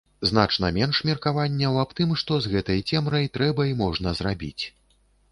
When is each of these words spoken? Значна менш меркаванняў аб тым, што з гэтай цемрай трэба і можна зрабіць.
Значна 0.27 0.69
менш 0.77 0.99
меркаванняў 1.09 1.75
аб 1.81 1.91
тым, 1.99 2.13
што 2.21 2.37
з 2.45 2.53
гэтай 2.53 2.81
цемрай 2.93 3.27
трэба 3.37 3.67
і 3.73 3.77
можна 3.83 4.15
зрабіць. 4.21 4.63